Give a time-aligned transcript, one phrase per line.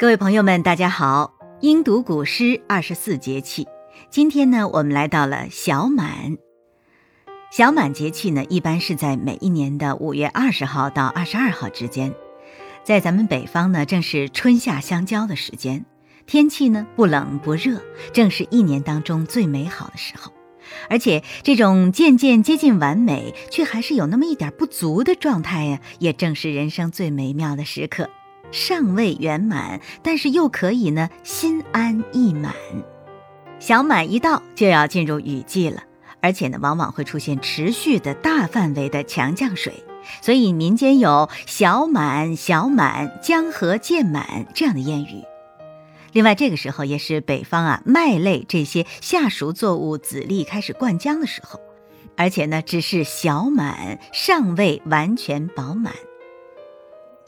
[0.00, 1.34] 各位朋友们，大家好！
[1.60, 3.66] 英读古诗二十四节气，
[4.10, 6.38] 今天呢，我们来到了小满。
[7.50, 12.14] 小满节气呢，一般是在每一年的五月二十号到二十二号之间，
[12.84, 15.84] 在咱们北方呢，正是春夏相交的时间，
[16.26, 20.32] 天气呢不冷不热，正是一年当中最美好的时候。
[20.88, 28.08] 而且这种渐渐接近完美，却还是有那么一点不足的状态呀，也正是人生最美妙的时刻。
[28.50, 32.54] 尚未圆满，但是又可以呢，心安意满。
[33.58, 35.82] 小满一到，就要进入雨季了，
[36.20, 39.84] 而且呢，往往会出现持续的大范围的强降水，
[40.22, 45.24] 所以民间有“小满小满，江河渐满”这样的谚语。
[46.12, 51.60] 另外，这个时候也是北方啊麦类这些夏熟作物籽粒开始灌浆的时候，
[52.16, 55.92] 而且呢，只是小满，尚未完全饱满。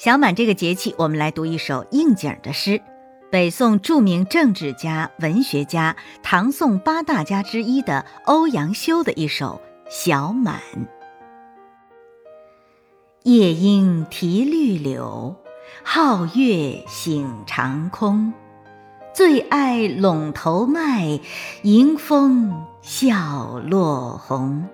[0.03, 2.81] 小满这个节气，我们来读一首应景的诗，
[3.31, 10.59] 北宋著名政治家、文学家、唐宋八大家之一的欧阳修的一首《小满》。
[13.25, 15.37] 夜莺啼绿柳，
[15.85, 18.33] 皓月醒长空。
[19.13, 21.21] 最爱陇头麦，
[21.63, 24.67] 迎风笑落红。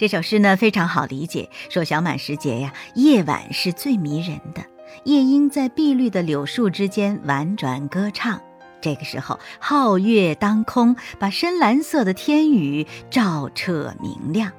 [0.00, 4.64] 这首诗呢非常好理解，说小满时节呀，夜晚是最迷人的，
[5.04, 8.40] 夜莺在碧绿的柳树之间婉转歌唱。
[8.80, 14.50] 这个时候，皓月当空，把深蓝色的天宇照彻明亮。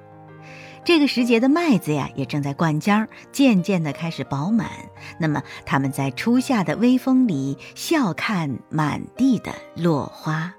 [0.83, 4.69] 这个时节的麦子呀，也正在灌浆，渐渐的开始饱满。
[5.17, 10.53] 那么，他们在初夏的微风里笑看满地的落花。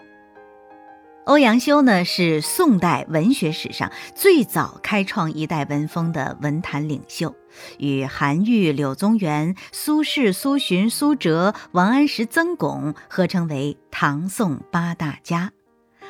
[1.24, 7.32] 欧阳修呢，是宋代文学史上最早开创一代文风的文坛领袖，
[7.78, 15.52] 与韩愈、柳宗元、苏轼、苏洵、苏辙、王安石、曾巩合称为唐宋八大家，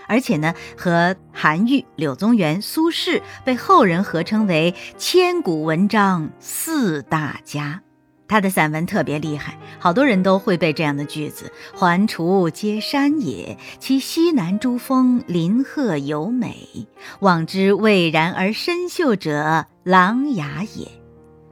[0.09, 7.83] 而且呢，和韩愈、柳宗元、苏轼被后人合称为千古文章四大家。
[8.33, 16.87] 他的散文特别厉害，好多人都会背这样的句子：“环滁皆山也，其西南诸峰林壑尤美。
[17.21, 20.89] 望之蔚然而深秀者，琅琊也。”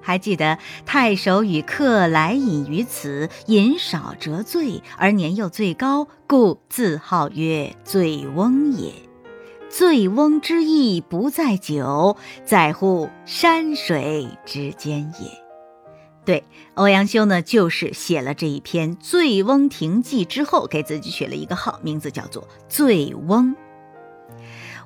[0.00, 8.90] 还记得太守与客来饮于此，饮少辄醉，而年又最高，故自号曰醉翁也。
[9.68, 15.49] 醉翁之意不在酒，在乎山水之间也。
[16.30, 23.56] 对，欧阳修呢，就是写了这一篇《醉翁亭记》之后，给自己取了一个号，名字叫做“醉翁”。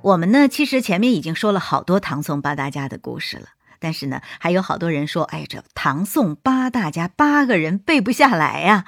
[0.00, 8.87] 我们呢，其实前面已经说了好多唐宋八大家的故事了，但是呢，还有好多人说，哎，这唐宋八大家八个人背不下来呀。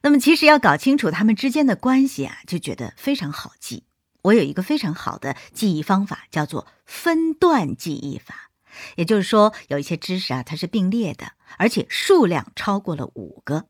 [0.00, 3.84] 那么，其实要搞清楚他们之间的关系啊，就觉得非常好记。
[4.22, 8.48] 我有一个非常好的记忆方法，叫做分段记忆法。
[8.96, 13.66] 也就是说，有一些知识啊，它是并列的，而且数量超过了五个，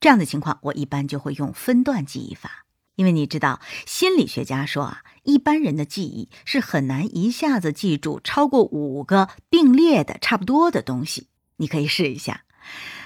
[0.00, 2.66] 这样的情况，我一般就会用分段记忆法。
[2.96, 11.28] 因为你知道，心理学家说啊，一般人的记忆是很难一下子记住超过五个并列的差不多的东西。
[11.56, 12.44] 你可以试一下。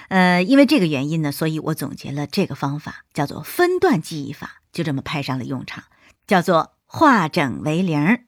[0.09, 5.85] 呃，因为这个原因呢，所以我总结了这个方法，叫做分段记忆法，就这么派上了用场，
[6.27, 8.25] 叫做化整为零，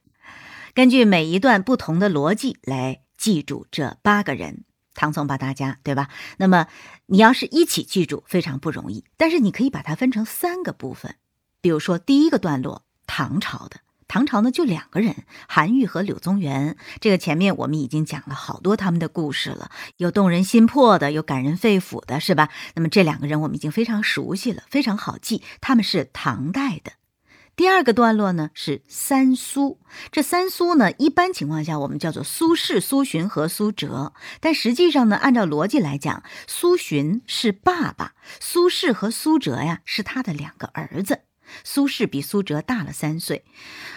[0.74, 3.02] 根据每一段不同的逻辑来。
[3.18, 4.64] 记住这八个人，
[4.94, 6.10] 唐宋八大家，对吧？
[6.38, 6.68] 那么
[7.08, 9.04] 你要是一起记住，非常不容易。
[9.18, 11.16] 但是你可以把它分成三个部分，
[11.62, 16.78] 比如说第一个段落，唐朝的，唐朝呢就两个人，韩愈和柳宗元。
[17.02, 22.50] 这个前面我们已经讲了好多他们的故事了，有动人心魄的，有感人肺腑的，是吧？
[22.76, 26.94] 那么这两个人我们已经非常熟悉了，非常好记，他们是唐代的。
[27.58, 29.80] 第二个段落呢是三苏，
[30.12, 41.22] 这三苏呢一般情况下我们叫做苏轼、苏洵和苏辙，但实际上呢按照逻辑来讲，苏洵是爸爸，苏轼和苏辙呀是他的两个儿子。
[41.64, 43.44] 苏轼比苏辙大了三岁，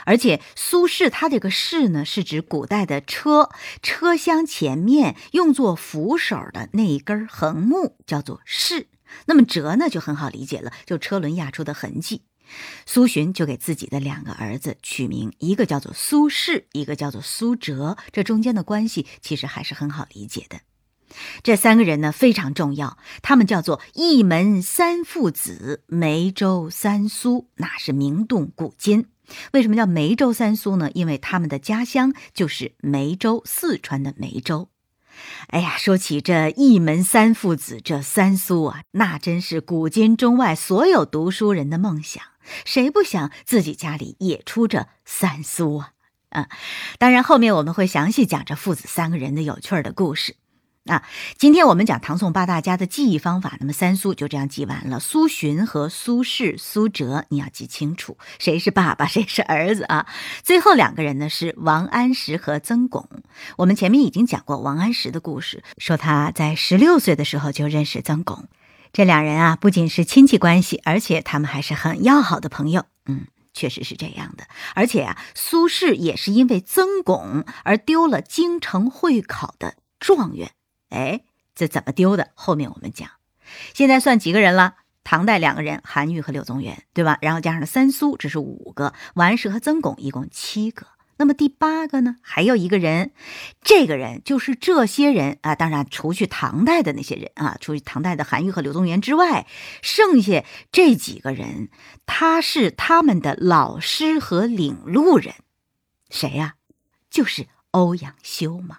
[0.07, 3.51] 而且苏轼他这个轼呢是指古代的车，
[3.83, 8.87] 车厢前面用作扶手的那一根横木叫做轼，
[9.27, 12.23] 那么辙呢就很好理解了，就车轮压出的痕迹。
[12.87, 17.97] 苏洵就给自己的两个儿子取名，一个叫做苏轼，一个叫做苏辙。
[18.13, 20.61] 这中间的关系其实还是很好理解的。
[21.43, 29.07] 这三个人呢非常重要，他们叫做一门三父子，梅州三苏，那是名动古今。
[29.53, 30.91] 为什么叫梅州三苏呢？
[30.95, 34.69] 因为他们的家乡就是梅州，四川的梅州。
[35.49, 42.23] 哎呀，说起这一门三父子，这三苏啊，那真是古今中外所有读书人的梦想。
[42.65, 45.93] 谁不想自己家里也出这三苏啊？
[46.31, 46.49] 啊，
[46.99, 50.37] 当然后面我们会详细讲这父子三个人的有趣儿的故事。
[50.87, 51.05] 啊，
[51.37, 54.99] 今天我们讲唐宋八大家的记忆方法，那么三苏就这样记完了。
[54.99, 60.07] 苏洵和苏轼、苏辙，你要记清楚谁是爸爸，谁是儿子啊？
[60.43, 63.09] 最后两个人呢是王安石和曾巩。
[63.59, 68.49] 我们前面已经讲过王安石的故事，说他在十六岁的时候就认识曾巩，
[68.93, 72.85] 这两人啊不仅是亲戚关系，而且他们还是很要好的朋友。
[73.07, 74.45] 嗯，确实是这样的。
[74.75, 80.51] 而且啊，苏轼也是因为曾巩而丢了京城会考的状元。
[80.89, 81.21] 哎，
[81.55, 82.31] 这怎么丢的？
[82.35, 83.09] 后面我们讲。
[83.75, 84.75] 现在算几个人了？
[85.03, 87.19] 唐代两个人，韩愈和柳宗元，对吧？
[87.23, 88.93] 然后加上了三苏，这是五个。
[89.15, 90.87] 王安石和曾巩一共七个。
[91.21, 92.17] 那么第八个呢？
[92.23, 93.13] 还有一个人，
[93.63, 95.55] 这个人就是这些人啊。
[95.55, 99.47] 当然，除去唐代的那些人啊，除去唐代的韩愈和柳宗元之外，
[99.83, 101.69] 剩下这几个人，
[102.07, 105.35] 他是他们的老师和领路人。
[106.09, 106.55] 谁呀？
[107.11, 108.79] 就是欧阳修嘛。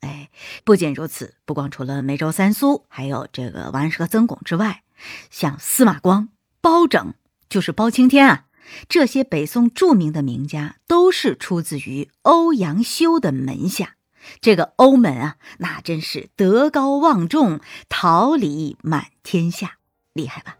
[0.00, 0.30] 哎，
[0.64, 4.82] 不仅如此，不光除了梅州三苏，还有这个王安石和曾巩之外，
[5.30, 6.30] 像司马光、
[6.60, 7.14] 包拯，
[7.48, 8.46] 就是包青天啊，
[8.88, 13.94] 这些北宋著名的名家都是出自于欧阳修的门下。
[14.40, 19.78] 这个欧门啊，那真是德高望重，桃李满天下，
[20.12, 20.56] 厉害吧？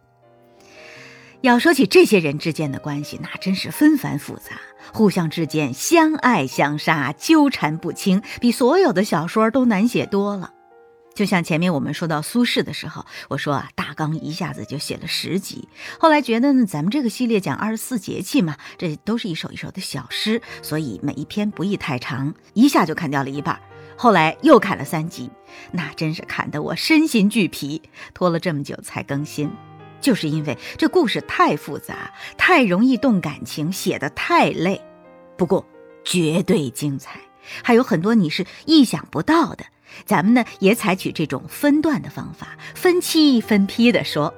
[1.41, 4.59] 要说起这些人之间的关系，那真是纷繁复杂，
[4.93, 10.55] 互相之间相爱相杀，纠缠不清，比所有的小说都难写多了。
[11.19, 15.69] 就像前面我们说到苏轼的时候，我说啊，大纲一下子就写了十集，
[15.99, 23.59] 后来觉得呢，咱们这个系列讲二十四节气嘛，这都是一首一首的小诗，所以每一篇不宜太长，一下就砍掉了一半。
[23.97, 25.29] 后来又砍了三集，
[25.73, 27.83] 那真是砍得我身心俱疲，
[28.15, 29.51] 拖了这么久才更新。
[30.01, 34.81] 就是因为这故事太复杂，太容易动感情，写的太累。
[35.37, 35.67] 不过
[36.05, 37.19] 绝对精彩，
[37.65, 39.65] 还有很多你是意想不到的。
[40.05, 44.35] 咱们呢也采取这种分段的方法，分期分批的说，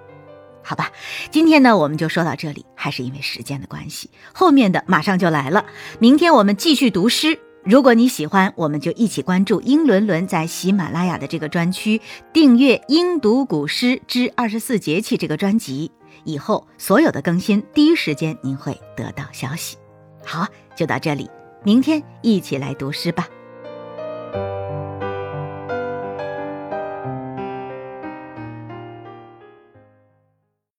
[0.62, 0.90] 好吧？
[1.30, 5.64] 今天呢我们就说到这里，还是因为时间的关系，后面的马上就来了。
[5.98, 7.38] 明天我们继续读诗。
[7.62, 12.00] 如果你喜欢，我们就一起关注英伦伦在喜马拉雅的这个专区，
[12.32, 15.92] 订阅《英读古诗之二十四节气》这个专辑，
[16.24, 19.76] 以后所有的更新第一时间您会得到消息。
[20.24, 21.28] 好，就到这里，
[21.62, 23.28] 明天一起来读诗吧。